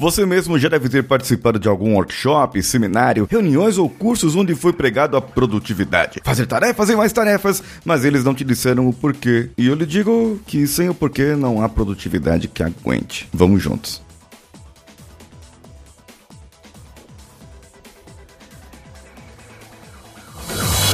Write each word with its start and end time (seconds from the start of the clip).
Você 0.00 0.24
mesmo 0.24 0.56
já 0.60 0.68
deve 0.68 0.88
ter 0.88 1.02
participado 1.02 1.58
de 1.58 1.66
algum 1.66 1.94
workshop, 1.94 2.62
seminário, 2.62 3.26
reuniões 3.28 3.78
ou 3.78 3.90
cursos 3.90 4.36
onde 4.36 4.54
foi 4.54 4.72
pregado 4.72 5.16
a 5.16 5.20
produtividade. 5.20 6.20
Fazer 6.22 6.46
tarefas 6.46 6.88
e 6.88 6.94
mais 6.94 7.12
tarefas, 7.12 7.60
mas 7.84 8.04
eles 8.04 8.22
não 8.22 8.32
te 8.32 8.44
disseram 8.44 8.88
o 8.88 8.92
porquê. 8.92 9.50
E 9.58 9.66
eu 9.66 9.74
lhe 9.74 9.84
digo 9.84 10.40
que 10.46 10.68
sem 10.68 10.88
o 10.88 10.94
porquê 10.94 11.34
não 11.34 11.60
há 11.60 11.68
produtividade 11.68 12.46
que 12.46 12.62
aguente. 12.62 13.28
Vamos 13.32 13.60
juntos. 13.60 14.00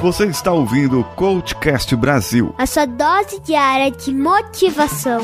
Você 0.00 0.24
está 0.24 0.50
ouvindo 0.50 1.00
o 1.00 1.04
Coachcast 1.04 1.94
Brasil. 1.94 2.54
A 2.56 2.64
sua 2.64 2.86
dose 2.86 3.38
diária 3.40 3.90
de 3.90 4.14
motivação. 4.14 5.20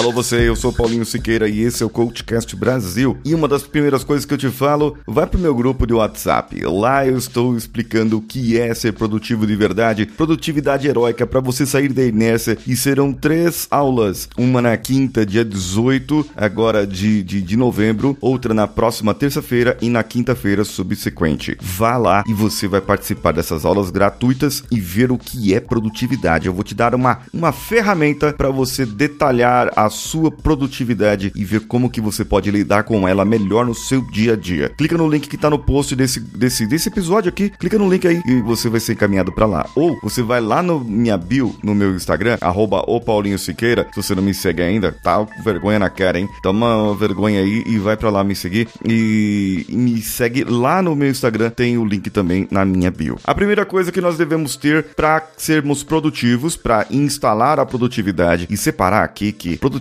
Alô 0.00 0.12
você, 0.12 0.48
eu 0.48 0.56
sou 0.56 0.72
Paulinho 0.72 1.04
Siqueira 1.04 1.46
e 1.46 1.60
esse 1.60 1.82
é 1.82 1.86
o 1.86 1.90
Coachcast 1.90 2.56
Brasil. 2.56 3.18
E 3.22 3.34
uma 3.34 3.46
das 3.46 3.64
primeiras 3.64 4.02
coisas 4.02 4.24
que 4.24 4.32
eu 4.32 4.38
te 4.38 4.48
falo, 4.48 4.96
vai 5.06 5.26
pro 5.26 5.38
meu 5.38 5.54
grupo 5.54 5.86
de 5.86 5.92
WhatsApp. 5.92 6.58
Lá 6.64 7.06
eu 7.06 7.18
estou 7.18 7.54
explicando 7.54 8.16
o 8.16 8.22
que 8.22 8.58
é 8.58 8.72
ser 8.72 8.94
produtivo 8.94 9.46
de 9.46 9.54
verdade, 9.54 10.06
produtividade 10.06 10.88
heróica 10.88 11.26
para 11.26 11.38
você 11.40 11.66
sair 11.66 11.92
da 11.92 12.02
inércia. 12.02 12.56
E 12.66 12.74
serão 12.76 13.12
três 13.12 13.66
aulas, 13.70 14.26
uma 14.38 14.62
na 14.62 14.74
quinta, 14.78 15.26
dia 15.26 15.44
18, 15.44 16.30
agora 16.34 16.86
de, 16.86 17.22
de, 17.22 17.42
de 17.42 17.54
novembro, 17.54 18.16
outra 18.22 18.54
na 18.54 18.66
próxima 18.66 19.12
terça-feira 19.12 19.76
e 19.82 19.90
na 19.90 20.02
quinta-feira 20.02 20.64
subsequente. 20.64 21.58
Vá 21.60 21.98
lá 21.98 22.24
e 22.26 22.32
você 22.32 22.66
vai 22.66 22.80
participar 22.80 23.32
dessas 23.32 23.66
aulas 23.66 23.90
gratuitas 23.90 24.64
e 24.70 24.80
ver 24.80 25.12
o 25.12 25.18
que 25.18 25.52
é 25.52 25.60
produtividade. 25.60 26.46
Eu 26.46 26.54
vou 26.54 26.64
te 26.64 26.74
dar 26.74 26.94
uma, 26.94 27.18
uma 27.34 27.52
ferramenta 27.52 28.32
para 28.32 28.48
você 28.48 28.86
detalhar 28.86 29.70
a 29.76 29.89
sua 29.90 30.30
produtividade 30.30 31.32
e 31.34 31.44
ver 31.44 31.60
como 31.66 31.90
que 31.90 32.00
você 32.00 32.24
pode 32.24 32.50
lidar 32.50 32.84
com 32.84 33.06
ela 33.06 33.24
melhor 33.24 33.66
no 33.66 33.74
seu 33.74 34.00
dia 34.00 34.34
a 34.34 34.36
dia. 34.36 34.70
Clica 34.76 34.96
no 34.96 35.08
link 35.08 35.28
que 35.28 35.36
está 35.36 35.50
no 35.50 35.58
post 35.58 35.94
desse, 35.94 36.20
desse, 36.20 36.66
desse 36.66 36.88
episódio 36.88 37.28
aqui, 37.28 37.50
clica 37.50 37.78
no 37.78 37.90
link 37.90 38.06
aí 38.06 38.22
e 38.26 38.40
você 38.40 38.68
vai 38.68 38.80
ser 38.80 38.92
encaminhado 38.92 39.32
para 39.32 39.46
lá. 39.46 39.66
Ou 39.74 39.98
você 40.02 40.22
vai 40.22 40.40
lá 40.40 40.62
no 40.62 40.80
minha 40.80 41.16
bio, 41.16 41.54
no 41.62 41.74
meu 41.74 41.94
Instagram, 41.94 42.38
arroba 42.40 42.82
o 42.86 43.00
Paulinho 43.00 43.38
Siqueira, 43.38 43.86
se 43.92 44.02
você 44.02 44.14
não 44.14 44.22
me 44.22 44.32
segue 44.32 44.62
ainda, 44.62 44.92
tá 44.92 45.26
vergonha 45.44 45.78
na 45.78 45.90
cara, 45.90 46.18
hein? 46.18 46.28
Toma 46.42 46.94
vergonha 46.94 47.40
aí 47.40 47.62
e 47.66 47.78
vai 47.78 47.96
para 47.96 48.10
lá 48.10 48.22
me 48.24 48.34
seguir 48.34 48.68
e, 48.84 49.66
me 49.68 50.00
segue 50.00 50.44
lá 50.44 50.82
no 50.82 50.94
meu 50.94 51.10
Instagram, 51.10 51.50
tem 51.50 51.76
o 51.78 51.84
link 51.84 52.10
também 52.10 52.46
na 52.50 52.64
minha 52.64 52.90
bio. 52.90 53.18
A 53.24 53.34
primeira 53.34 53.64
coisa 53.64 53.92
que 53.92 54.00
nós 54.00 54.16
devemos 54.16 54.56
ter 54.56 54.84
para 54.94 55.22
sermos 55.36 55.82
produtivos, 55.82 56.56
para 56.56 56.86
instalar 56.90 57.58
a 57.58 57.66
produtividade 57.66 58.46
e 58.48 58.56
separar 58.56 59.04
aqui 59.04 59.32
que 59.32 59.56
produtividade 59.56 59.79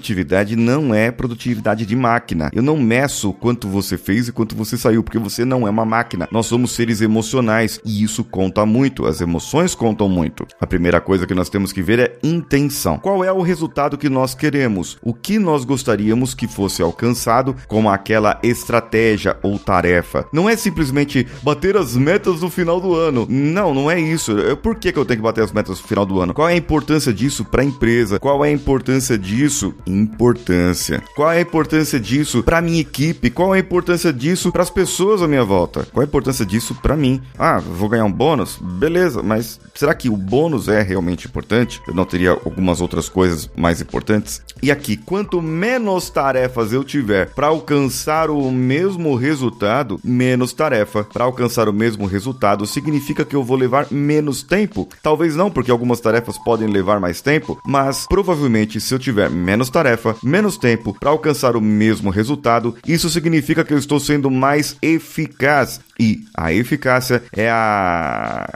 não 0.56 0.94
é 0.94 1.12
produtividade 1.12 1.86
de 1.86 1.96
máquina. 1.96 2.50
Eu 2.54 2.62
não 2.62 2.78
meço 2.78 3.34
quanto 3.34 3.68
você 3.68 3.98
fez 3.98 4.28
e 4.28 4.32
quanto 4.32 4.56
você 4.56 4.78
saiu, 4.78 5.04
porque 5.04 5.20
você 5.20 5.46
não 5.46 5.68
é 5.68 5.70
uma 5.70 5.86
máquina. 5.86 6.28
Nós 6.32 6.46
somos 6.46 6.72
seres 6.72 7.02
emocionais 7.02 7.80
e 7.86 8.04
isso 8.04 8.24
conta 8.24 8.66
muito. 8.66 9.06
As 9.06 9.22
emoções 9.22 9.76
contam 9.76 10.08
muito. 10.08 10.46
A 10.60 10.68
primeira 10.68 11.02
coisa 11.02 11.26
que 11.26 11.34
nós 11.34 11.50
temos 11.50 11.72
que 11.72 11.82
ver 11.82 12.00
é 12.00 12.18
intenção. 12.24 12.98
Qual 12.98 13.24
é 13.24 13.32
o 13.32 13.42
resultado 13.42 13.98
que 13.98 14.10
nós 14.10 14.34
queremos? 14.34 14.98
O 15.02 15.14
que 15.14 15.40
nós 15.40 15.66
gostaríamos 15.66 16.34
que 16.34 16.48
fosse 16.48 16.82
alcançado 16.82 17.56
com 17.68 17.90
aquela 17.90 18.40
estratégia 18.44 19.38
ou 19.42 19.58
tarefa? 19.58 20.26
Não 20.32 20.50
é 20.50 20.56
simplesmente 20.56 21.28
bater 21.44 21.78
as 21.78 21.96
metas 21.96 22.42
no 22.42 22.50
final 22.50 22.80
do 22.80 22.94
ano. 22.96 23.26
Não, 23.30 23.74
não 23.74 23.90
é 23.90 24.00
isso. 24.00 24.36
Por 24.62 24.76
que, 24.76 24.92
que 24.92 25.00
eu 25.00 25.06
tenho 25.06 25.20
que 25.20 25.24
bater 25.24 25.44
as 25.44 25.52
metas 25.52 25.82
no 25.82 25.88
final 25.88 26.06
do 26.06 26.20
ano? 26.20 26.34
Qual 26.34 26.48
é 26.48 26.54
a 26.54 26.58
importância 26.58 27.14
disso 27.14 27.44
para 27.46 27.62
a 27.62 27.66
empresa? 27.66 28.20
Qual 28.20 28.44
é 28.44 28.50
a 28.50 28.52
importância 28.52 29.18
disso 29.18 29.74
importância. 29.90 31.02
Qual 31.16 31.32
é 31.32 31.38
a 31.38 31.42
importância 31.42 32.00
disso 32.00 32.44
para 32.44 32.62
minha 32.62 32.82
equipe? 32.82 33.30
Qual 33.30 33.54
é 33.54 33.58
a 33.58 33.62
importância 33.62 34.14
disso 34.14 34.52
para 34.52 34.64
as 34.64 34.70
pessoas 34.70 35.22
à 35.22 35.28
minha 35.28 35.44
volta? 35.44 35.86
Qual 35.92 36.02
é 36.02 36.06
a 36.06 36.08
importância 36.08 36.46
disso 36.46 36.76
para 36.76 36.96
mim? 36.96 37.22
Ah, 37.38 37.60
vou 37.60 37.90
ganhar 37.90 38.06
um 38.06 38.12
bônus? 38.12 38.58
Beleza, 38.62 39.22
mas 39.24 39.60
será 39.74 39.94
que 39.94 40.10
o 40.10 40.18
bônus 40.18 40.68
é 40.68 40.82
realmente 40.82 41.28
importante? 41.28 41.82
Eu 41.88 41.94
não 41.94 42.06
teria 42.06 42.32
algumas 42.32 42.82
outras 42.82 43.10
coisas 43.10 43.50
mais 43.56 43.82
importantes? 43.82 44.42
E 44.62 44.72
aqui, 44.72 44.98
quanto 44.98 45.42
menos 45.42 46.10
tarefas 46.10 46.74
eu 46.74 46.84
tiver 46.84 47.30
para 47.34 47.48
alcançar 47.48 48.30
o 48.30 48.52
mesmo 48.52 49.16
resultado, 49.16 50.00
menos 50.04 50.54
tarefa 50.54 51.04
para 51.04 51.24
alcançar 51.24 51.70
o 51.70 51.74
mesmo 51.74 52.06
resultado 52.06 52.66
significa 52.66 53.24
que 53.24 53.36
eu 53.36 53.44
vou 53.44 53.58
levar 53.58 53.88
menos 53.92 54.44
tempo. 54.44 54.88
Talvez 55.02 55.36
não, 55.36 55.50
porque 55.50 55.72
algumas 55.72 56.00
tarefas 56.00 56.38
podem 56.38 56.68
levar 56.68 57.00
mais 57.00 57.22
tempo, 57.22 57.60
mas 57.66 58.06
provavelmente 58.08 58.80
se 58.80 58.94
eu 58.94 59.00
tiver 59.00 59.30
menos 59.30 59.70
tarefa, 59.84 60.16
menos 60.22 60.58
tempo 60.58 60.94
para 61.00 61.10
alcançar 61.10 61.56
o 61.56 61.62
mesmo 61.62 62.10
resultado, 62.10 62.76
isso 62.86 63.10
significa 63.10 63.64
que 63.64 63.74
eu 63.74 63.78
estou 63.78 64.00
sendo 64.00 64.30
mais 64.30 64.76
eficaz. 64.82 65.80
E 65.98 66.26
a 66.36 66.52
eficácia 66.52 67.24
é 67.36 67.50
a 67.50 68.48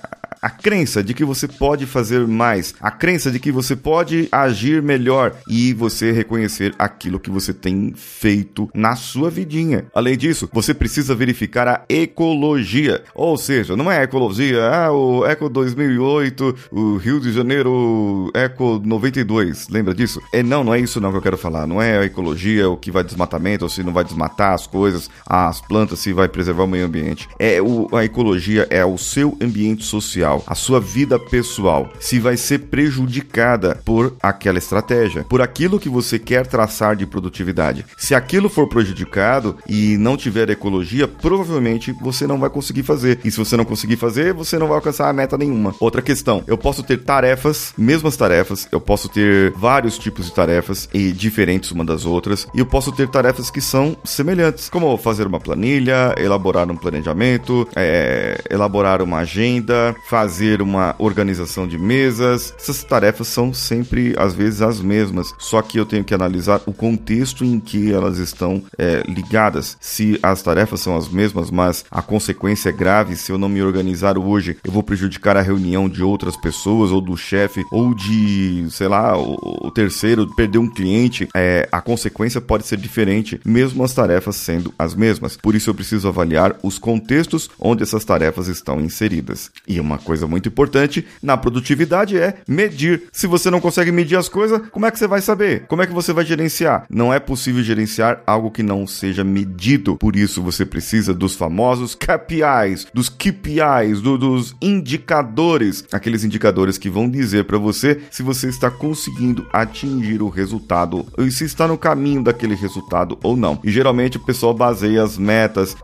a 0.43 0.49
crença 0.49 1.01
de 1.01 1.13
que 1.13 1.23
você 1.23 1.47
pode 1.47 1.85
fazer 1.85 2.27
mais, 2.27 2.75
a 2.81 2.91
crença 2.91 3.31
de 3.31 3.39
que 3.39 3.49
você 3.49 3.77
pode 3.77 4.27
agir 4.29 4.83
melhor 4.83 5.33
e 5.47 5.71
você 5.73 6.11
reconhecer 6.11 6.75
aquilo 6.77 7.17
que 7.17 7.29
você 7.29 7.53
tem 7.53 7.93
feito 7.95 8.69
na 8.73 8.93
sua 8.97 9.29
vidinha. 9.29 9.85
Além 9.95 10.17
disso, 10.17 10.49
você 10.51 10.73
precisa 10.73 11.15
verificar 11.15 11.65
a 11.65 11.85
ecologia, 11.87 13.05
ou 13.15 13.37
seja, 13.37 13.77
não 13.77 13.89
é 13.89 14.03
ecologia, 14.03 14.67
ah, 14.67 14.91
o 14.91 15.25
Eco 15.25 15.47
2008, 15.47 16.55
o 16.73 16.97
Rio 16.97 17.21
de 17.21 17.31
Janeiro 17.31 18.29
Eco 18.33 18.81
92, 18.83 19.69
lembra 19.69 19.95
disso? 19.95 20.21
É 20.33 20.43
não, 20.43 20.61
não 20.61 20.73
é 20.73 20.79
isso 20.81 20.99
não 20.99 21.11
que 21.11 21.17
eu 21.17 21.21
quero 21.21 21.37
falar, 21.37 21.65
não 21.65 21.81
é 21.81 21.99
a 21.99 22.03
ecologia, 22.03 22.69
o 22.69 22.75
que 22.75 22.91
vai 22.91 23.05
desmatamento, 23.05 23.63
ou 23.63 23.69
se 23.69 23.81
não 23.81 23.93
vai 23.93 24.03
desmatar 24.03 24.51
as 24.51 24.67
coisas, 24.67 25.09
as 25.25 25.61
plantas, 25.61 25.99
se 25.99 26.11
vai 26.11 26.27
preservar 26.27 26.65
o 26.65 26.67
meio 26.67 26.85
ambiente. 26.85 27.29
É 27.39 27.61
o, 27.61 27.87
a 27.95 28.03
ecologia 28.03 28.67
é 28.69 28.83
o 28.83 28.97
seu 28.97 29.37
ambiente 29.41 29.85
social 29.85 30.32
a 30.47 30.55
sua 30.55 30.79
vida 30.79 31.19
pessoal, 31.19 31.91
se 31.99 32.19
vai 32.19 32.38
ser 32.38 32.59
prejudicada 32.59 33.79
por 33.83 34.16
aquela 34.21 34.57
estratégia, 34.57 35.23
por 35.23 35.41
aquilo 35.41 35.79
que 35.79 35.89
você 35.89 36.17
quer 36.17 36.47
traçar 36.47 36.95
de 36.95 37.05
produtividade. 37.05 37.85
Se 37.97 38.16
aquilo 38.16 38.49
for 38.49 38.67
prejudicado 38.67 39.57
e 39.67 39.97
não 39.97 40.17
tiver 40.17 40.49
ecologia, 40.49 41.07
provavelmente 41.07 41.93
você 42.01 42.25
não 42.25 42.39
vai 42.39 42.49
conseguir 42.49 42.83
fazer. 42.83 43.19
E 43.23 43.31
se 43.31 43.38
você 43.38 43.57
não 43.57 43.66
conseguir 43.66 43.97
fazer, 43.97 44.33
você 44.33 44.57
não 44.57 44.67
vai 44.67 44.77
alcançar 44.77 45.09
a 45.09 45.13
meta 45.13 45.38
nenhuma. 45.38 45.75
Outra 45.79 46.01
questão, 46.01 46.43
eu 46.47 46.57
posso 46.57 46.83
ter 46.83 46.97
tarefas, 47.03 47.73
mesmas 47.77 48.17
tarefas, 48.17 48.67
eu 48.72 48.79
posso 48.79 49.09
ter 49.09 49.51
vários 49.51 49.97
tipos 49.97 50.25
de 50.25 50.33
tarefas 50.33 50.89
e 50.93 51.11
diferentes 51.11 51.72
uma 51.72 51.85
das 51.85 52.05
outras, 52.05 52.47
e 52.53 52.59
eu 52.59 52.66
posso 52.66 52.91
ter 52.91 53.07
tarefas 53.07 53.49
que 53.51 53.61
são 53.61 53.95
semelhantes, 54.03 54.69
como 54.69 54.97
fazer 54.97 55.27
uma 55.27 55.39
planilha, 55.39 56.16
elaborar 56.17 56.69
um 56.69 56.75
planejamento, 56.75 57.67
é, 57.75 58.41
elaborar 58.49 59.01
uma 59.01 59.19
agenda, 59.19 59.95
fazer 60.09 60.22
fazer 60.23 60.61
uma 60.61 60.95
organização 61.00 61.67
de 61.67 61.78
mesas. 61.78 62.53
Essas 62.57 62.81
tarefas 62.81 63.28
são 63.28 63.53
sempre, 63.53 64.16
às 64.17 64.34
vezes, 64.34 64.61
as 64.61 64.79
mesmas, 64.79 65.34
só 65.38 65.61
que 65.61 65.78
eu 65.78 65.85
tenho 65.85 66.03
que 66.03 66.13
analisar 66.13 66.61
o 66.66 66.72
contexto 66.72 67.44
em 67.44 67.59
que 67.59 67.91
elas 67.91 68.19
estão 68.19 68.63
é, 68.78 69.03
ligadas. 69.06 69.75
Se 69.81 70.17
as 70.23 70.41
tarefas 70.41 70.79
são 70.79 70.95
as 70.95 71.09
mesmas, 71.09 71.51
mas 71.51 71.84
a 71.91 72.01
consequência 72.01 72.69
é 72.69 72.72
grave, 72.72 73.17
se 73.17 73.34
eu 73.34 73.38
não 73.38 73.50
me 73.50 73.61
organizar 73.61 74.17
hoje, 74.17 74.56
eu 74.63 74.72
vou 74.72 74.81
prejudicar 74.81 75.35
a 75.35 75.41
reunião 75.41 75.89
de 75.89 76.01
outras 76.01 76.38
pessoas, 76.38 76.91
ou 76.91 77.01
do 77.01 77.17
chefe, 77.17 77.61
ou 77.69 77.94
de, 77.94 78.66
sei 78.69 78.88
lá, 78.88 79.17
o, 79.17 79.69
terceiro, 79.72 80.34
perder 80.35 80.57
um 80.57 80.69
cliente, 80.69 81.28
é, 81.35 81.67
a 81.69 81.81
consequência 81.81 82.40
pode 82.40 82.66
ser 82.66 82.78
diferente, 82.78 83.41
mesmo 83.44 83.84
as 83.84 83.94
tarefas 83.94 84.38
sendo 84.38 84.73
as 84.79 84.96
mesmas. 84.96 85.35
Por 85.35 85.53
isso 85.53 85.70
eu 85.70 85.75
preciso 85.75 86.08
avaliar 86.08 86.55
os 86.64 86.79
contextos 86.79 87.49
onde 87.59 87.84
essas 87.84 88.05
tarefas 88.05 88.47
estão 88.47 88.79
inseridas. 88.79 89.52
E 89.67 89.79
uma 89.81 89.97
coisa 89.97 90.12
coisa 90.13 90.27
muito 90.27 90.47
importante 90.47 91.05
na 91.23 91.35
produtividade 91.35 92.19
é 92.19 92.35
medir. 92.47 93.03
Se 93.11 93.25
você 93.25 93.49
não 93.49 93.59
consegue 93.59 93.91
medir 93.91 94.15
as 94.15 94.29
coisas, 94.29 94.61
como 94.69 94.85
é 94.85 94.91
que 94.91 94.99
você 94.99 95.07
vai 95.07 95.21
saber? 95.21 95.65
Como 95.67 95.81
é 95.81 95.87
que 95.87 95.93
você 95.93 96.13
vai 96.13 96.23
gerenciar? 96.23 96.85
Não 96.87 97.11
é 97.11 97.19
possível 97.19 97.63
gerenciar 97.63 98.21
algo 98.27 98.51
que 98.51 98.61
não 98.61 98.85
seja 98.85 99.23
medido. 99.23 99.97
Por 99.97 100.15
isso 100.15 100.39
você 100.39 100.65
precisa 100.65 101.15
dos 101.15 101.35
famosos 101.35 101.95
KPIs, 101.95 102.85
dos 102.93 103.09
KPIs, 103.09 104.01
do, 104.01 104.15
dos 104.19 104.55
indicadores, 104.61 105.83
aqueles 105.91 106.23
indicadores 106.23 106.77
que 106.77 106.91
vão 106.91 107.09
dizer 107.09 107.45
para 107.45 107.57
você 107.57 107.99
se 108.11 108.21
você 108.21 108.49
está 108.49 108.69
conseguindo 108.69 109.47
atingir 109.51 110.21
o 110.21 110.29
resultado 110.29 111.07
e 111.17 111.31
se 111.31 111.45
está 111.45 111.67
no 111.67 111.77
caminho 111.77 112.23
daquele 112.23 112.53
resultado 112.53 113.17
ou 113.23 113.35
não. 113.35 113.59
E 113.63 113.71
geralmente 113.71 114.17
o 114.17 114.23
pessoal 114.23 114.53
baseia 114.53 115.01
as 115.01 115.17
metas 115.17 115.75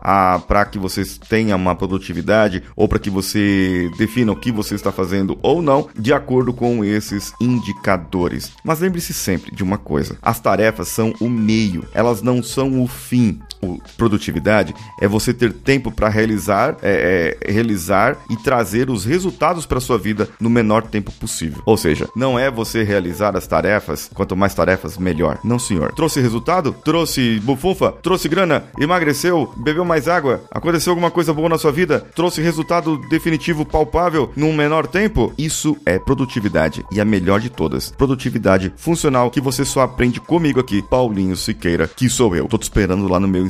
para 0.46 0.64
que 0.66 0.78
você 0.78 1.02
tenha 1.28 1.56
uma 1.56 1.74
produtividade 1.74 2.62
ou 2.76 2.86
para 2.86 3.00
que 3.00 3.10
você 3.10 3.90
defina 3.98 4.09
defina 4.10 4.32
o 4.32 4.36
que 4.36 4.50
você 4.50 4.74
está 4.74 4.90
fazendo 4.90 5.38
ou 5.40 5.62
não 5.62 5.88
de 5.96 6.12
acordo 6.12 6.52
com 6.52 6.84
esses 6.84 7.32
indicadores. 7.40 8.50
Mas 8.64 8.80
lembre-se 8.80 9.14
sempre 9.14 9.54
de 9.54 9.62
uma 9.62 9.78
coisa: 9.78 10.18
as 10.20 10.40
tarefas 10.40 10.88
são 10.88 11.14
o 11.20 11.28
meio, 11.28 11.86
elas 11.94 12.20
não 12.20 12.42
são 12.42 12.82
o 12.82 12.88
fim. 12.88 13.40
O 13.62 13.78
produtividade 13.96 14.74
é 15.00 15.06
você 15.06 15.34
ter 15.34 15.52
tempo 15.52 15.90
para 15.90 16.08
realizar, 16.08 16.76
é, 16.82 17.36
é, 17.44 17.52
realizar 17.52 18.16
e 18.30 18.36
trazer 18.36 18.88
os 18.88 19.04
resultados 19.04 19.66
para 19.66 19.80
sua 19.80 19.98
vida 19.98 20.28
no 20.40 20.48
menor 20.48 20.82
tempo 20.82 21.12
possível. 21.12 21.62
Ou 21.66 21.76
seja, 21.76 22.08
não 22.16 22.38
é 22.38 22.50
você 22.50 22.82
realizar 22.82 23.36
as 23.36 23.46
tarefas, 23.46 24.10
quanto 24.14 24.36
mais 24.36 24.54
tarefas, 24.54 24.96
melhor. 24.96 25.38
Não, 25.44 25.58
senhor. 25.58 25.92
Trouxe 25.92 26.20
resultado? 26.20 26.74
Trouxe 26.84 27.40
bufunfa? 27.40 27.92
Trouxe 28.02 28.28
grana? 28.28 28.64
Emagreceu? 28.78 29.52
Bebeu 29.56 29.84
mais 29.84 30.08
água? 30.08 30.42
Aconteceu 30.50 30.92
alguma 30.92 31.10
coisa 31.10 31.34
boa 31.34 31.48
na 31.48 31.58
sua 31.58 31.72
vida? 31.72 32.06
Trouxe 32.14 32.40
resultado 32.40 32.96
definitivo 33.08 33.64
palpável 33.64 34.32
num 34.36 34.54
menor 34.54 34.86
tempo? 34.86 35.32
Isso 35.36 35.76
é 35.84 35.98
produtividade 35.98 36.84
e 36.90 37.00
a 37.00 37.04
melhor 37.04 37.40
de 37.40 37.50
todas. 37.50 37.90
Produtividade 37.90 38.72
funcional 38.76 39.30
que 39.30 39.40
você 39.40 39.64
só 39.64 39.82
aprende 39.82 40.20
comigo 40.20 40.60
aqui, 40.60 40.82
Paulinho 40.82 41.36
Siqueira, 41.36 41.88
que 41.88 42.08
sou 42.08 42.34
eu. 42.34 42.46
Tô 42.46 42.58
te 42.58 42.62
esperando 42.62 43.08
lá 43.08 43.20
no 43.20 43.28
meu 43.28 43.49